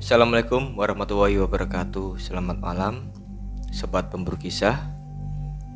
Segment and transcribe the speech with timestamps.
[0.00, 2.16] Assalamualaikum warahmatullahi wabarakatuh.
[2.16, 3.12] Selamat malam
[3.68, 4.88] Sobat pemburu kisah.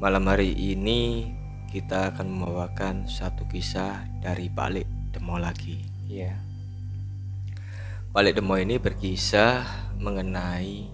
[0.00, 1.28] Malam hari ini
[1.68, 5.84] kita akan membawakan satu kisah dari balik demo lagi.
[6.08, 6.40] Iya.
[8.16, 10.88] Balik demo ini berkisah mengenai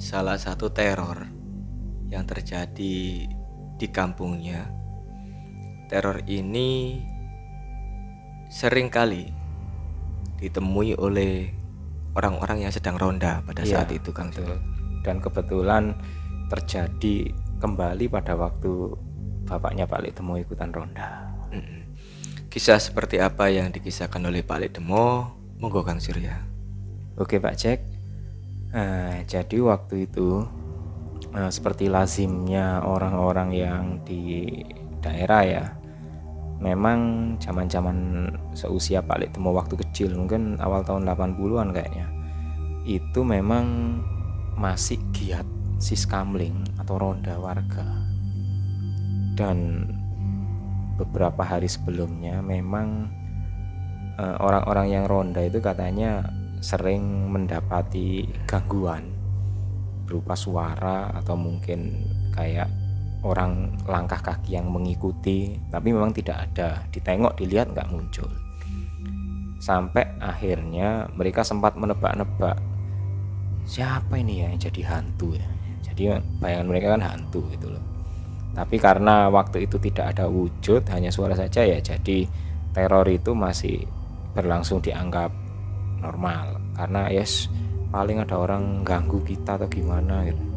[0.00, 1.28] salah satu teror
[2.08, 3.28] yang terjadi
[3.76, 4.72] di kampungnya.
[5.92, 6.96] Teror ini
[8.48, 9.28] sering kali
[10.40, 11.59] ditemui oleh
[12.14, 14.58] orang-orang yang sedang ronda pada Iya, saat itu Kang betul.
[15.00, 15.94] Dan kebetulan
[16.50, 17.30] terjadi
[17.62, 18.96] kembali pada waktu
[19.46, 21.30] bapaknya Pak Lek Demo ikutan ronda.
[22.50, 25.38] Kisah seperti apa yang dikisahkan oleh Pak Lek Demo?
[25.62, 26.34] Monggo Kang Surya.
[27.14, 27.80] Oke Pak Cek.
[28.74, 30.42] Eh, jadi waktu itu
[31.30, 34.50] eh, seperti lazimnya orang-orang yang di
[34.98, 35.64] daerah ya.
[36.60, 42.06] Memang zaman-zaman seusia Pak Lek Demo waktu kecil, mungkin awal tahun 80-an kayaknya.
[42.84, 43.96] Itu memang
[44.60, 45.48] masih giat
[45.80, 47.88] siskamling atau ronda warga.
[49.32, 49.88] Dan
[51.00, 53.08] beberapa hari sebelumnya memang
[54.20, 56.28] eh, orang-orang yang ronda itu katanya
[56.60, 59.16] sering mendapati gangguan
[60.04, 62.04] berupa suara atau mungkin
[62.36, 62.68] kayak
[63.20, 66.84] orang langkah kaki yang mengikuti tapi memang tidak ada.
[66.88, 68.28] Ditengok dilihat nggak muncul.
[69.60, 72.56] Sampai akhirnya mereka sempat menebak-nebak
[73.68, 75.48] siapa ini ya yang jadi hantu ya?
[75.84, 77.84] Jadi bayangan mereka kan hantu gitu loh.
[78.56, 82.26] Tapi karena waktu itu tidak ada wujud hanya suara saja ya jadi
[82.72, 83.84] teror itu masih
[84.32, 85.28] berlangsung dianggap
[86.00, 86.56] normal.
[86.72, 87.52] Karena yes
[87.92, 90.49] paling ada orang ganggu kita atau gimana gitu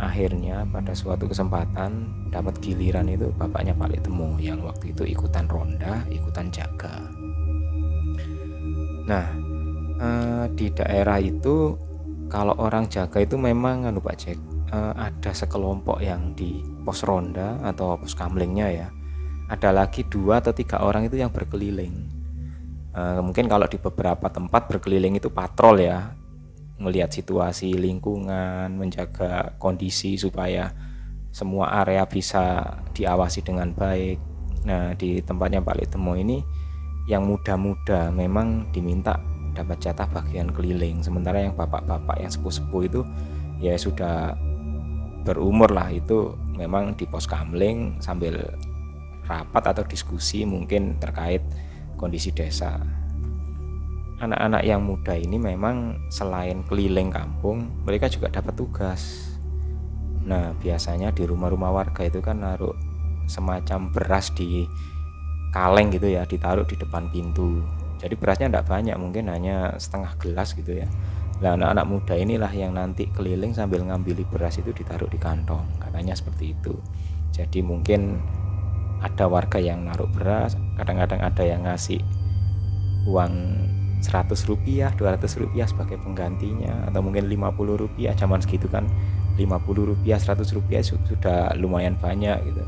[0.00, 5.44] akhirnya pada suatu kesempatan dapat giliran itu bapaknya Pak Lek Temu yang waktu itu ikutan
[5.44, 7.04] ronda ikutan jaga.
[9.04, 9.26] Nah
[10.00, 11.76] eh, di daerah itu
[12.32, 14.38] kalau orang jaga itu memang anu Pak Cek
[14.72, 18.88] eh, ada sekelompok yang di pos ronda atau pos kamlingnya ya.
[19.52, 21.92] Ada lagi dua atau tiga orang itu yang berkeliling.
[22.96, 26.16] Eh, mungkin kalau di beberapa tempat berkeliling itu patrol ya
[26.80, 30.72] melihat situasi lingkungan menjaga kondisi supaya
[31.30, 34.18] semua area bisa diawasi dengan baik.
[34.66, 36.40] Nah di tempatnya Pak Litemo ini
[37.06, 39.20] yang muda-muda memang diminta
[39.52, 41.04] dapat jatah bagian keliling.
[41.04, 43.00] Sementara yang bapak-bapak yang sepuh-sepuh itu
[43.60, 44.34] ya sudah
[45.22, 45.92] berumur lah.
[45.92, 48.40] Itu memang di pos kamling sambil
[49.28, 51.44] rapat atau diskusi mungkin terkait
[51.94, 52.99] kondisi desa.
[54.20, 59.32] Anak-anak yang muda ini memang selain keliling kampung, mereka juga dapat tugas.
[60.28, 62.76] Nah, biasanya di rumah-rumah warga itu kan naruh
[63.24, 64.68] semacam beras di
[65.56, 67.64] kaleng gitu ya, ditaruh di depan pintu.
[67.96, 70.88] Jadi berasnya tidak banyak, mungkin hanya setengah gelas gitu ya.
[71.40, 75.64] Nah, anak-anak muda inilah yang nanti keliling sambil ngambil beras itu ditaruh di kantong.
[75.80, 76.76] Katanya seperti itu.
[77.32, 78.20] Jadi mungkin
[79.00, 82.04] ada warga yang naruh beras kadang-kadang ada yang ngasih
[83.08, 83.32] uang
[84.00, 88.88] 100 rupiah 200 rupiah sebagai penggantinya atau mungkin 50 rupiah zaman segitu kan
[89.36, 92.62] 50 rupiah 100 rupiah sudah lumayan banyak gitu.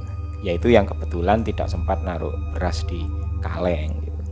[0.44, 3.00] Yaitu yang kebetulan tidak sempat naruh beras di
[3.40, 4.22] kaleng gitu.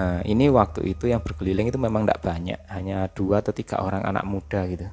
[0.00, 4.00] Nah, ini waktu itu yang berkeliling itu memang tidak banyak hanya dua atau tiga orang
[4.06, 4.88] anak muda gitu.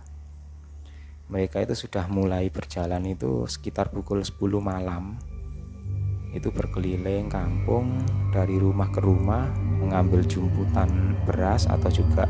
[1.27, 5.19] Mereka itu sudah mulai berjalan itu sekitar pukul 10 malam
[6.37, 7.97] itu berkeliling kampung
[8.29, 9.49] dari rumah ke rumah
[9.81, 12.29] mengambil jumputan beras atau juga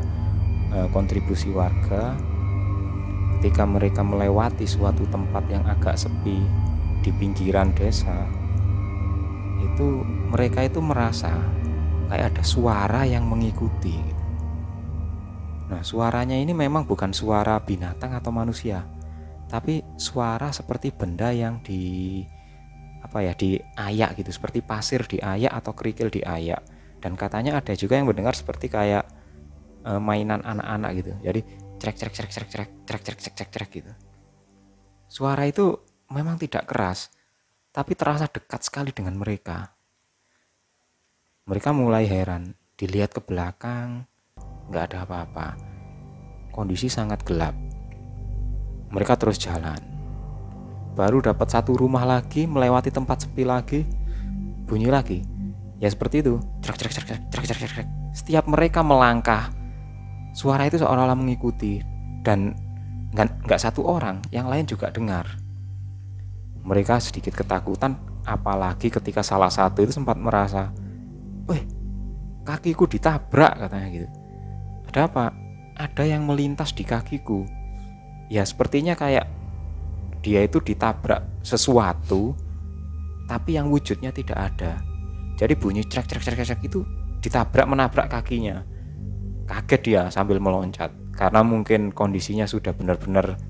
[0.72, 2.16] e, kontribusi warga
[3.38, 6.42] ketika mereka melewati suatu tempat yang agak sepi
[7.04, 8.26] di pinggiran desa
[9.62, 10.02] itu
[10.32, 11.30] mereka itu merasa
[12.08, 13.94] kayak ada suara yang mengikuti.
[15.68, 18.88] Nah, suaranya ini memang bukan suara binatang atau manusia,
[19.52, 22.24] tapi suara seperti benda yang di
[23.02, 26.60] apa ya diayak gitu, seperti pasir diayak atau kerikil diayak.
[26.98, 29.06] Dan katanya ada juga yang mendengar seperti kayak
[29.86, 31.12] e, mainan anak-anak gitu.
[31.22, 31.40] Jadi
[31.78, 33.92] cerek cerek cerek cerek cerek cerek cerek cerek cerek cerek gitu.
[35.08, 35.78] Suara itu
[36.10, 37.08] memang tidak keras,
[37.72, 39.78] tapi terasa dekat sekali dengan mereka.
[41.48, 44.04] Mereka mulai heran, dilihat ke belakang,
[44.68, 45.48] nggak ada apa-apa.
[46.52, 47.56] Kondisi sangat gelap.
[48.92, 49.97] Mereka terus jalan.
[50.98, 53.86] Baru dapat satu rumah lagi, melewati tempat sepi lagi,
[54.66, 55.22] bunyi lagi.
[55.78, 56.42] Ya seperti itu.
[56.58, 57.86] Trek trek trek trek trek trek.
[58.10, 59.54] Setiap mereka melangkah,
[60.34, 61.78] suara itu seolah-olah mengikuti
[62.26, 62.58] dan
[63.14, 65.38] nggak satu orang, yang lain juga dengar.
[66.66, 67.94] Mereka sedikit ketakutan,
[68.26, 70.74] apalagi ketika salah satu itu sempat merasa,
[71.46, 71.62] weh,
[72.48, 74.08] kakiku ditabrak katanya gitu
[74.88, 75.36] ada pak
[75.76, 77.44] ada yang melintas di kakiku
[78.32, 79.28] ya sepertinya kayak
[80.28, 82.36] dia itu ditabrak sesuatu
[83.24, 84.76] tapi yang wujudnya tidak ada.
[85.40, 86.84] Jadi bunyi cek cek cek cek itu
[87.24, 88.60] ditabrak menabrak kakinya.
[89.48, 93.40] Kaget dia sambil meloncat karena mungkin kondisinya sudah benar-benar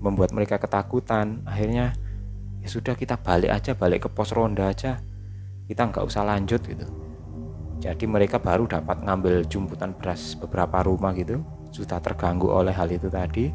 [0.00, 1.44] membuat mereka ketakutan.
[1.44, 1.92] Akhirnya
[2.64, 4.96] ya sudah kita balik aja balik ke pos ronda aja.
[5.68, 6.88] Kita nggak usah lanjut gitu.
[7.84, 13.12] Jadi mereka baru dapat ngambil jumputan beras beberapa rumah gitu sudah terganggu oleh hal itu
[13.12, 13.52] tadi.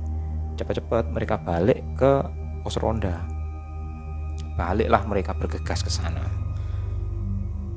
[0.53, 3.23] Cepat-cepat mereka balik ke pos ronda.
[4.59, 6.23] Baliklah mereka bergegas ke sana.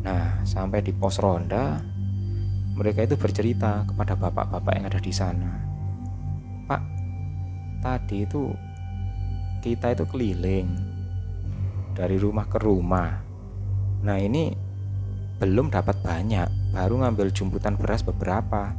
[0.02, 1.78] Nah sampai di pos ronda
[2.74, 5.52] mereka itu bercerita kepada bapak-bapak yang ada di sana.
[6.66, 6.82] Pak
[7.82, 8.50] tadi itu
[9.62, 10.68] kita itu keliling
[11.94, 13.22] dari rumah ke rumah.
[14.02, 14.50] Nah ini
[15.38, 18.74] belum dapat banyak baru ngambil jumputan beras beberapa.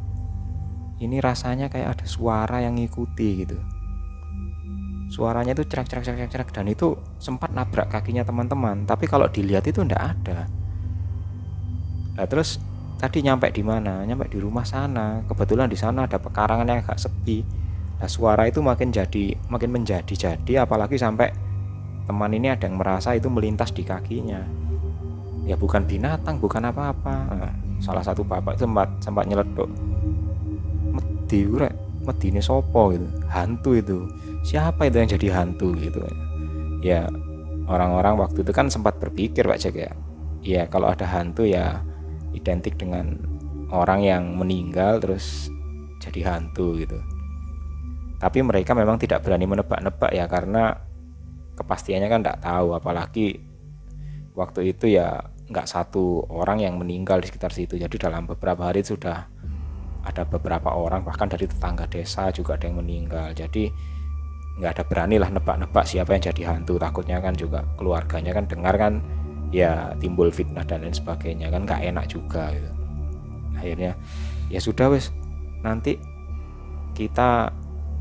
[1.00, 3.73] Ini rasanya kayak ada suara yang ngikuti gitu
[5.14, 9.62] suaranya itu cerak cerak cerak cerak dan itu sempat nabrak kakinya teman-teman tapi kalau dilihat
[9.70, 10.50] itu ndak ada
[12.18, 12.58] nah terus
[12.98, 16.98] tadi nyampe di mana nyampe di rumah sana kebetulan di sana ada pekarangan yang agak
[16.98, 17.46] sepi
[18.04, 21.32] Nah, suara itu makin jadi makin menjadi-jadi apalagi sampai
[22.04, 24.44] teman ini ada yang merasa itu melintas di kakinya.
[25.48, 27.16] Ya bukan binatang, bukan apa-apa.
[27.32, 29.72] Nah, salah satu bapak itu sempat sempat nyeletuk.
[30.92, 31.72] Medi ure,
[32.04, 33.08] medi ini sopo gitu.
[33.32, 33.98] Hantu itu.
[34.44, 36.04] Siapa itu yang jadi hantu gitu.
[36.84, 37.08] Ya
[37.66, 39.92] orang-orang waktu itu kan sempat berpikir Pak Cek ya.
[40.44, 41.80] Ya kalau ada hantu ya
[42.36, 43.16] identik dengan
[43.72, 45.48] orang yang meninggal terus
[46.04, 47.00] jadi hantu gitu
[48.24, 50.80] tapi mereka memang tidak berani menebak-nebak ya karena
[51.60, 53.44] kepastiannya kan tidak tahu apalagi
[54.32, 58.80] waktu itu ya nggak satu orang yang meninggal di sekitar situ jadi dalam beberapa hari
[58.80, 59.28] sudah
[60.08, 63.68] ada beberapa orang bahkan dari tetangga desa juga ada yang meninggal jadi
[64.60, 66.78] nggak ada berani lah nebak-nebak siapa yang jadi hantu.
[66.78, 68.94] Takutnya kan juga keluarganya kan dengar kan
[69.54, 72.70] ya timbul fitnah dan lain sebagainya kan nggak enak juga gitu.
[73.58, 73.98] Akhirnya
[74.50, 75.10] ya sudah wes
[75.66, 75.98] nanti
[76.94, 77.50] kita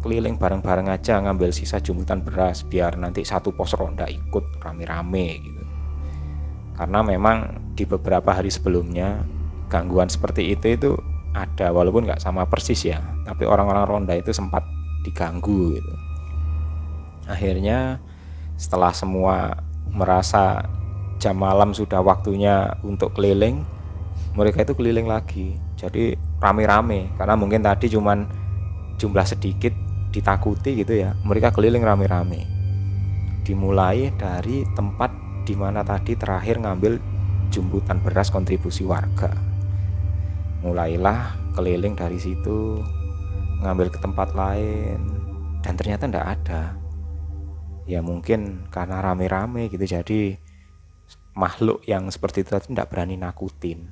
[0.02, 5.62] keliling bareng-bareng aja ngambil sisa jumputan beras biar nanti satu pos ronda ikut rame-rame gitu.
[6.76, 9.22] Karena memang di beberapa hari sebelumnya
[9.72, 10.90] gangguan seperti itu itu
[11.32, 14.60] ada walaupun nggak sama persis ya tapi orang-orang ronda itu sempat
[15.00, 15.92] diganggu gitu
[17.26, 18.02] akhirnya
[18.58, 20.66] setelah semua merasa
[21.22, 23.62] jam malam sudah waktunya untuk keliling
[24.32, 25.56] mereka itu keliling lagi.
[25.76, 27.12] Jadi rame-rame.
[27.20, 28.24] Karena mungkin tadi cuman
[28.96, 29.72] jumlah sedikit
[30.12, 32.44] ditakuti gitu ya mereka keliling rame-rame.
[33.42, 35.10] Dimulai dari tempat
[35.42, 37.00] di mana tadi terakhir ngambil
[37.50, 39.32] jumputan beras kontribusi warga.
[40.62, 42.80] Mulailah keliling dari situ
[43.60, 44.98] ngambil ke tempat lain
[45.62, 46.81] dan ternyata tidak ada
[47.86, 50.38] ya mungkin karena rame-rame gitu jadi
[51.32, 53.88] makhluk yang seperti itu tidak berani nakutin.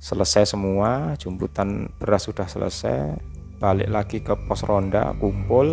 [0.00, 3.16] Selesai semua jumputan beras sudah selesai
[3.56, 5.72] balik lagi ke pos ronda kumpul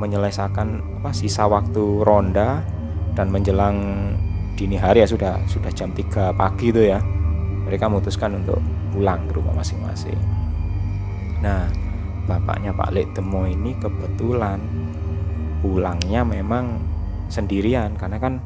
[0.00, 2.64] menyelesaikan apa sisa waktu ronda
[3.14, 3.78] dan menjelang
[4.56, 6.98] dini hari ya sudah sudah jam 3 pagi itu ya
[7.68, 8.58] mereka memutuskan untuk
[8.90, 10.18] pulang ke rumah masing-masing.
[11.44, 11.70] Nah
[12.26, 14.58] bapaknya Pak Lek Temo ini kebetulan
[15.60, 16.80] pulangnya memang
[17.28, 18.40] sendirian karena kan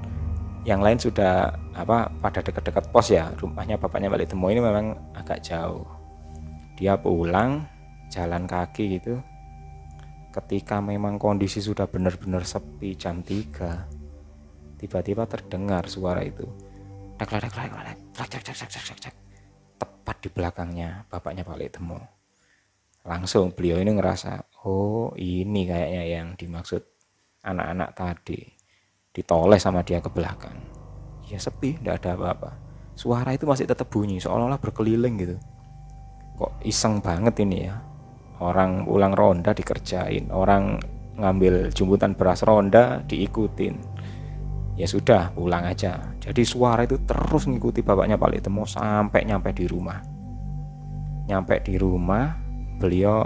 [0.66, 3.30] yang lain sudah apa pada dekat-dekat pos ya.
[3.38, 5.87] Rumahnya bapaknya Pak Lek Temo ini memang agak jauh.
[6.75, 7.64] Dia pulang
[8.11, 9.21] jalan kaki gitu.
[10.35, 16.44] Ketika memang kondisi sudah benar-benar sepi jam 3 tiba-tiba terdengar suara itu.
[19.78, 22.02] Tepat di belakangnya bapaknya balik temu
[23.04, 26.94] langsung beliau ini ngerasa oh ini kayaknya yang dimaksud
[27.45, 28.41] anak-anak tadi.
[29.15, 30.57] Ditoleh sama dia ke belakang.
[31.29, 32.51] Ya sepi tidak ada apa-apa.
[32.97, 35.37] Suara itu masih tetap bunyi seolah-olah berkeliling gitu.
[36.35, 37.79] Kok iseng banget ini ya.
[38.43, 40.83] Orang ulang ronda dikerjain orang
[41.15, 43.79] ngambil jumputan beras ronda diikutin.
[44.75, 46.11] Ya sudah pulang aja.
[46.19, 50.03] Jadi suara itu terus ngikuti bapaknya Pak Temo sampai nyampe di rumah.
[51.31, 52.35] Nyampe di rumah
[52.83, 53.23] beliau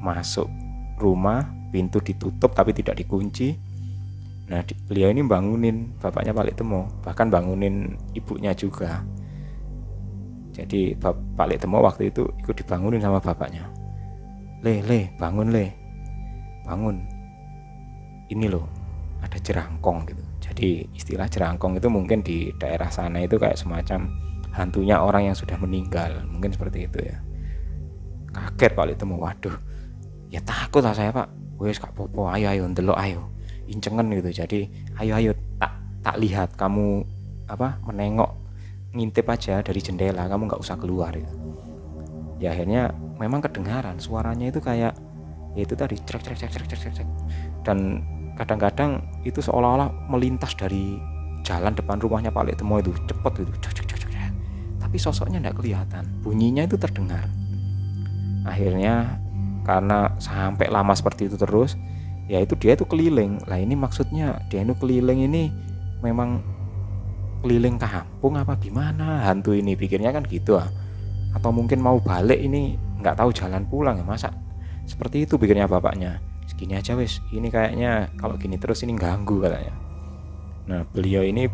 [0.00, 0.48] masuk
[0.96, 1.44] rumah
[1.76, 3.52] pintu ditutup tapi tidak dikunci.
[4.48, 9.04] Nah di, beliau ini bangunin bapaknya Pak Temo bahkan bangunin ibunya juga.
[10.56, 13.68] Jadi Pak Temo waktu itu ikut dibangunin sama bapaknya.
[14.64, 15.68] Le le bangun le.
[16.64, 16.96] Bangun.
[18.32, 18.64] Ini loh
[19.20, 20.24] ada jerangkong gitu.
[20.40, 24.08] Jadi istilah jerangkong itu mungkin di daerah sana itu kayak semacam
[24.56, 26.24] hantunya orang yang sudah meninggal.
[26.32, 27.20] Mungkin seperti itu ya.
[28.32, 29.56] Kaget Pak Litemu waduh
[30.30, 33.22] ya takut lah saya Pak wes kak popo ayo ayo ndelok ayo.
[33.66, 34.30] Incengen gitu.
[34.30, 34.68] Jadi
[35.00, 35.30] ayo ayo.
[35.58, 35.72] Tak
[36.04, 37.02] tak lihat kamu
[37.50, 38.30] apa menengok
[38.94, 40.28] ngintip aja dari jendela.
[40.28, 41.32] Kamu nggak usah keluar gitu.
[42.36, 43.96] ya akhirnya memang kedengaran.
[43.96, 44.92] Suaranya itu kayak
[45.56, 47.08] ya itu tadi cek cek cek cek cek cek
[47.64, 48.04] dan
[48.36, 51.00] kadang-kadang itu seolah-olah melintas dari
[51.40, 52.92] jalan depan rumahnya Pak Lek itu.
[53.08, 54.06] Cepet itu cek cek cek cek
[54.86, 56.04] tapi sosoknya tidak kelihatan.
[56.22, 57.26] Bunyinya itu terdengar.
[58.46, 59.18] Akhirnya
[59.66, 61.74] karena sampai lama seperti itu terus
[62.30, 63.42] ya itu dia itu keliling.
[63.50, 65.50] Lah ini maksudnya dia itu keliling ini
[66.06, 66.38] memang
[67.42, 69.26] keliling kampung apa gimana?
[69.26, 70.70] Hantu ini pikirnya kan gitu ah.
[71.34, 74.30] Atau mungkin mau balik ini nggak tahu jalan pulang ya masa?
[74.86, 76.22] Seperti itu pikirnya bapaknya.
[76.46, 79.74] Segini aja wes ini kayaknya kalau gini terus ini ganggu katanya.
[80.70, 81.50] Nah beliau ini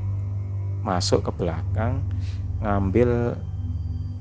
[0.85, 2.05] masuk ke belakang
[2.61, 3.41] ngambil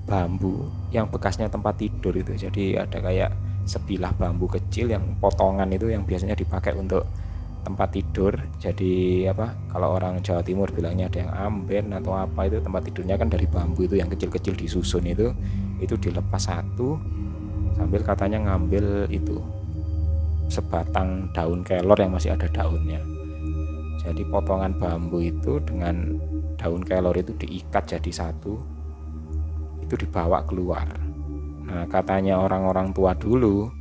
[0.07, 2.35] bambu yang bekasnya tempat tidur itu.
[2.39, 7.05] Jadi ada kayak sebilah bambu kecil yang potongan itu yang biasanya dipakai untuk
[7.61, 8.33] tempat tidur.
[8.57, 13.15] Jadi apa kalau orang Jawa Timur bilangnya ada yang amben atau apa itu tempat tidurnya
[13.21, 15.29] kan dari bambu itu yang kecil-kecil disusun itu
[15.77, 16.97] itu dilepas satu
[17.77, 19.37] sambil katanya ngambil itu
[20.51, 22.99] sebatang daun kelor yang masih ada daunnya.
[24.01, 26.17] Jadi potongan bambu itu dengan
[26.57, 28.57] daun kelor itu diikat jadi satu
[29.81, 31.10] itu dibawa keluar
[31.71, 33.71] Nah, katanya orang-orang tua dulu,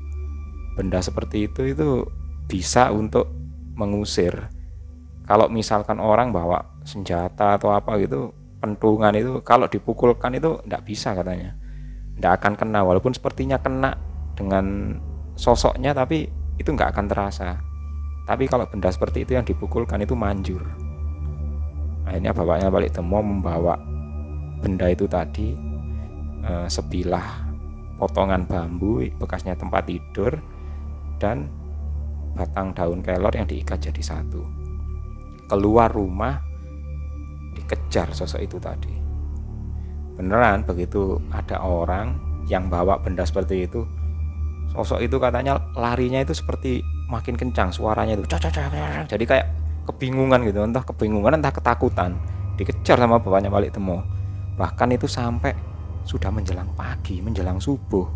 [0.79, 2.07] benda seperti itu itu
[2.47, 3.27] bisa untuk
[3.75, 4.47] mengusir.
[5.27, 8.31] Kalau misalkan orang bawa senjata atau apa gitu,
[8.63, 11.59] pentungan itu kalau dipukulkan itu tidak bisa katanya.
[12.15, 13.99] Tidak akan kena walaupun sepertinya kena
[14.39, 14.95] dengan
[15.35, 16.31] sosoknya tapi
[16.63, 17.59] itu nggak akan terasa.
[18.23, 20.63] Tapi kalau benda seperti itu yang dipukulkan itu manjur.
[22.07, 23.75] Akhirnya bapaknya balik temu membawa
[24.63, 25.59] benda itu tadi
[26.47, 27.50] eh, sebilah
[28.01, 30.41] potongan bambu bekasnya tempat tidur
[31.21, 31.53] dan
[32.33, 34.41] batang daun kelor yang diikat jadi satu.
[35.45, 36.41] Keluar rumah
[37.53, 38.95] dikejar sosok itu tadi.
[40.17, 42.17] Beneran begitu ada orang
[42.49, 43.85] yang bawa benda seperti itu
[44.73, 46.79] sosok itu katanya larinya itu seperti
[47.11, 48.23] makin kencang suaranya itu
[49.11, 49.47] jadi kayak
[49.91, 52.15] kebingungan gitu entah kebingungan entah ketakutan.
[52.55, 54.05] Dikejar sama bapaknya balik temu.
[54.55, 55.57] Bahkan itu sampai
[56.05, 58.09] sudah menjelang pagi, menjelang subuh,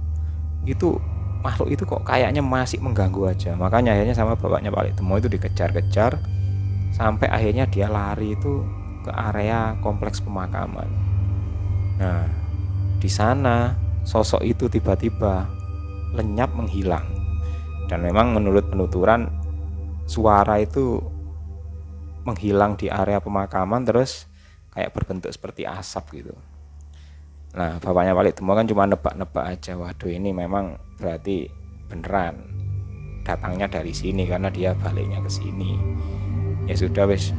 [0.65, 0.97] itu
[1.45, 3.53] makhluk itu kok kayaknya masih mengganggu aja.
[3.53, 6.17] Makanya akhirnya sama bapaknya Pak Temo itu dikejar-kejar
[6.97, 8.65] sampai akhirnya dia lari itu
[9.05, 10.89] ke area kompleks pemakaman.
[12.01, 12.25] Nah,
[12.97, 13.77] di sana
[14.09, 15.45] sosok itu tiba-tiba
[16.17, 17.05] lenyap menghilang.
[17.85, 19.29] Dan memang menurut penuturan
[20.09, 21.05] suara itu
[22.25, 24.25] menghilang di area pemakaman terus
[24.73, 26.33] kayak berbentuk seperti asap gitu.
[27.55, 29.79] Nah, bapaknya Wali Temo kan cuma nebak-nebak aja.
[29.79, 31.47] Waduh, ini memang berarti
[31.87, 32.35] beneran
[33.23, 35.79] datangnya dari sini karena dia baliknya ke sini.
[36.67, 37.31] Ya sudah wis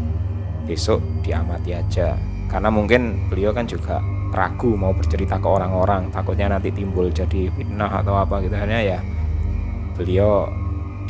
[0.63, 2.15] besok diamati aja.
[2.47, 3.99] Karena mungkin beliau kan juga
[4.31, 8.99] ragu mau bercerita ke orang-orang, takutnya nanti timbul jadi fitnah atau apa gitu hanya ya.
[9.99, 10.47] Beliau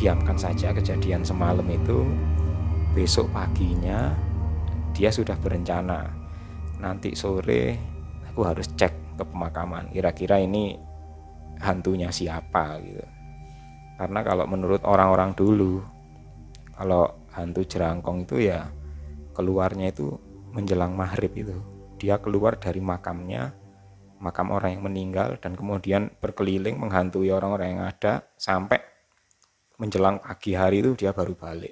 [0.02, 2.04] diamkan saja kejadian semalam itu.
[2.96, 4.16] Besok paginya
[4.96, 6.08] dia sudah berencana
[6.80, 7.95] nanti sore
[8.36, 9.88] aku harus cek ke pemakaman.
[9.96, 10.76] Kira-kira ini
[11.64, 13.08] hantunya siapa gitu.
[13.96, 15.80] Karena kalau menurut orang-orang dulu
[16.76, 18.68] kalau hantu jerangkong itu ya
[19.32, 20.20] keluarnya itu
[20.52, 21.56] menjelang maghrib itu.
[21.96, 23.56] Dia keluar dari makamnya
[24.20, 28.84] makam orang yang meninggal dan kemudian berkeliling menghantui orang-orang yang ada sampai
[29.80, 31.72] menjelang pagi hari itu dia baru balik.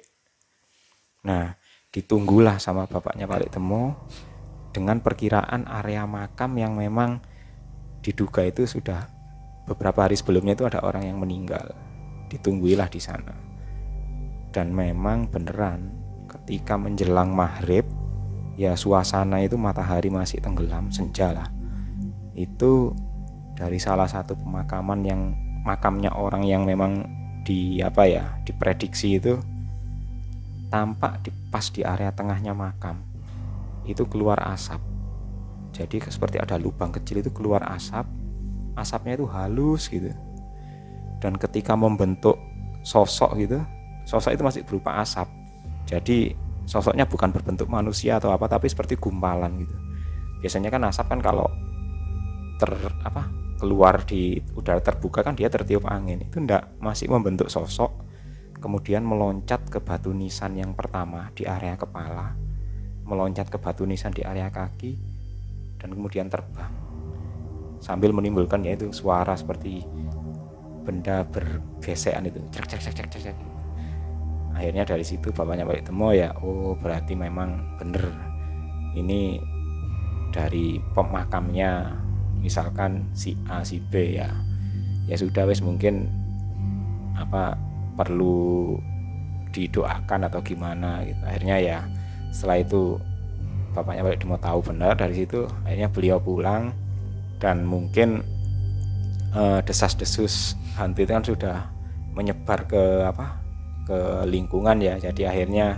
[1.28, 1.60] Nah
[1.92, 3.92] ditunggulah sama bapaknya balik temu
[4.74, 7.22] dengan perkiraan area makam yang memang
[8.02, 9.06] diduga itu sudah
[9.70, 11.70] beberapa hari sebelumnya itu ada orang yang meninggal.
[12.28, 13.32] Ditungguilah di sana.
[14.50, 15.94] Dan memang beneran
[16.26, 17.86] ketika menjelang maghrib
[18.58, 21.48] ya suasana itu matahari masih tenggelam senja lah.
[22.34, 22.98] Itu
[23.54, 25.20] dari salah satu pemakaman yang
[25.62, 27.06] makamnya orang yang memang
[27.46, 29.38] di apa ya diprediksi itu
[30.68, 33.13] tampak di pas di area tengahnya makam
[33.84, 34.80] itu keluar asap.
[35.74, 38.06] Jadi seperti ada lubang kecil itu keluar asap
[38.74, 40.10] asapnya itu halus gitu.
[41.22, 42.36] Dan ketika membentuk
[42.84, 43.58] sosok gitu
[44.04, 45.26] sosok itu masih berupa asap.
[45.88, 46.34] Jadi
[46.68, 49.76] sosoknya bukan berbentuk manusia atau apa tapi seperti gumpalan gitu.
[50.44, 51.48] Biasanya kan asap kan kalau
[52.60, 52.70] ter
[53.02, 53.26] apa
[53.58, 56.22] keluar di udara terbuka kan dia tertiup angin.
[56.22, 58.04] Itu ndak masih membentuk sosok
[58.64, 62.43] kemudian meloncat ke batu nisan yang pertama di area kepala
[63.04, 64.96] meloncat ke batu nisan di area kaki
[65.80, 66.72] dan kemudian terbang.
[67.80, 69.84] Sambil menimbulkan yaitu suara seperti
[70.84, 72.40] benda bergesekan itu.
[72.52, 73.54] Cek cek cek cek cek
[74.54, 78.06] akhirnya dari situ bapaknya balik temu ya oh berarti memang bener.
[78.94, 79.42] Ini
[80.30, 81.98] dari pemakamnya
[82.38, 84.30] misalkan si A si B ya.
[85.10, 86.08] Ya sudah wes mungkin
[87.18, 87.58] apa
[87.98, 88.78] perlu
[89.50, 91.20] didoakan atau gimana gitu.
[91.26, 91.78] Akhirnya ya
[92.34, 92.98] setelah itu
[93.70, 96.74] bapaknya balik mau tahu benar dari situ akhirnya beliau pulang.
[97.38, 98.24] Dan mungkin
[99.36, 101.56] uh, desas-desus hantu itu kan sudah
[102.16, 103.38] menyebar ke apa?
[103.84, 104.96] Ke lingkungan ya.
[104.96, 105.76] Jadi akhirnya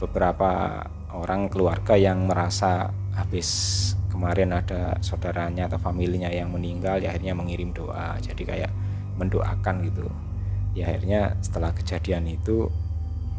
[0.00, 3.48] beberapa orang keluarga yang merasa habis
[4.08, 8.16] kemarin ada saudaranya atau familinya yang meninggal ya akhirnya mengirim doa.
[8.16, 8.72] Jadi kayak
[9.20, 10.08] mendoakan gitu.
[10.72, 12.70] Ya akhirnya setelah kejadian itu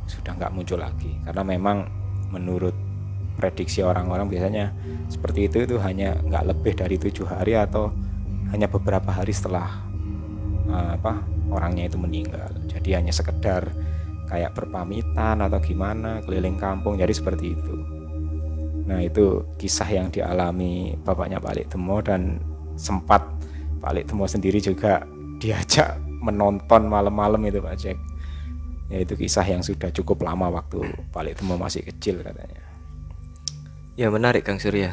[0.05, 1.17] sudah nggak muncul lagi.
[1.25, 2.02] Karena memang
[2.33, 2.73] menurut
[3.37, 4.73] prediksi orang-orang biasanya
[5.09, 7.93] seperti itu itu hanya nggak lebih dari tujuh hari atau
[8.49, 9.81] hanya beberapa hari setelah
[10.69, 11.21] uh, apa
[11.53, 12.49] orangnya itu meninggal.
[12.69, 13.69] Jadi hanya sekedar
[14.29, 17.75] kayak berpamitan atau gimana keliling kampung jadi seperti itu.
[18.89, 22.41] Nah itu kisah yang dialami bapaknya Pak Temo dan
[22.75, 23.21] sempat
[23.79, 25.05] Pak Temo sendiri juga
[25.37, 27.97] diajak menonton malam-malam itu Pak Jack
[28.91, 32.73] ya itu kisah yang sudah cukup lama waktu Pak Alik Temo masih kecil katanya
[33.93, 34.89] Ya menarik Kang Surya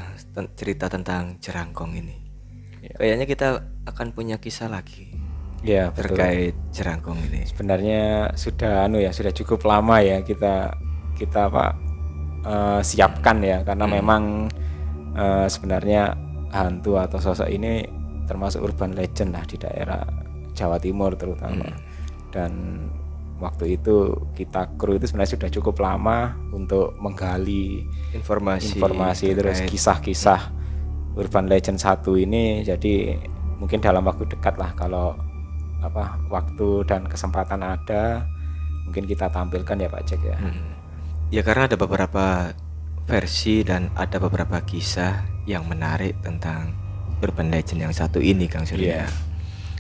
[0.61, 2.21] cerita tentang jerangkong ini.
[2.85, 2.93] Ya.
[3.01, 3.49] Kayaknya kita
[3.89, 5.09] akan punya kisah lagi.
[5.65, 6.17] Ya betul.
[6.17, 7.49] terkait jerangkong ini.
[7.49, 10.77] Sebenarnya sudah anu ya sudah cukup lama ya kita
[11.17, 11.81] kita apa
[12.45, 13.95] uh, siapkan ya karena hmm.
[13.97, 14.23] memang
[15.17, 16.13] uh, sebenarnya
[16.53, 17.89] hantu atau sosok ini
[18.29, 20.05] termasuk urban legend lah di daerah
[20.53, 21.73] Jawa Timur terutama.
[21.73, 21.81] Hmm.
[22.29, 22.53] Dan
[23.41, 30.53] waktu itu kita kru itu sebenarnya sudah cukup lama untuk menggali informasi informasi terus kisah-kisah
[31.17, 33.17] urban legend satu ini jadi
[33.57, 35.17] mungkin dalam waktu dekat lah kalau
[35.81, 38.29] apa waktu dan kesempatan ada
[38.85, 40.71] mungkin kita tampilkan ya Pak Cek ya hmm.
[41.33, 42.53] ya karena ada beberapa
[43.09, 46.77] versi dan ada beberapa kisah yang menarik tentang
[47.25, 49.11] urban legend yang satu ini Kang Surya yeah.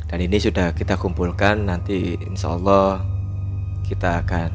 [0.08, 3.19] dan ini sudah kita kumpulkan nanti insya Allah
[3.90, 4.50] kita akan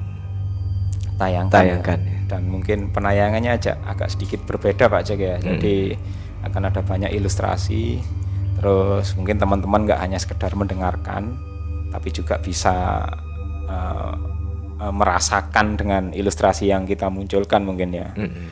[1.20, 2.16] tayangkan, tayangkan ya.
[2.32, 5.36] dan mungkin penayangannya aja agak sedikit berbeda Pak Cek ya.
[5.36, 5.60] Hmm.
[5.60, 5.76] Jadi
[6.48, 8.00] akan ada banyak ilustrasi.
[8.56, 11.36] Terus mungkin teman-teman nggak hanya sekedar mendengarkan,
[11.92, 13.04] tapi juga bisa
[13.68, 14.14] uh,
[14.80, 18.16] uh, merasakan dengan ilustrasi yang kita munculkan mungkin ya.
[18.16, 18.48] Hmm.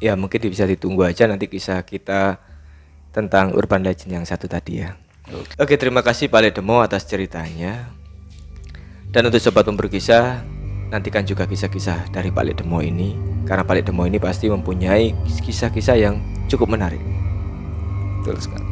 [0.00, 2.40] Ya mungkin bisa ditunggu aja nanti kisah kita
[3.12, 4.96] tentang urban legend yang satu tadi ya.
[5.60, 8.01] Oke, terima kasih Pak Ledemo atas ceritanya.
[9.12, 10.40] Dan untuk sobat pemburu kisah,
[10.88, 13.12] nantikan juga kisah-kisah dari Pak Demo ini
[13.44, 15.12] karena Pak Demo ini pasti mempunyai
[15.44, 16.16] kisah-kisah yang
[16.48, 17.00] cukup menarik.
[18.24, 18.64] Betul sekali.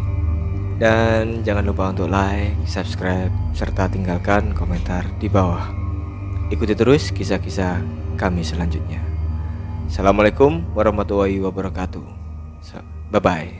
[0.80, 5.68] Dan jangan lupa untuk like, subscribe, serta tinggalkan komentar di bawah.
[6.48, 7.84] Ikuti terus kisah-kisah
[8.16, 9.04] kami selanjutnya.
[9.92, 12.04] Assalamualaikum warahmatullahi wabarakatuh.
[13.12, 13.59] Bye bye.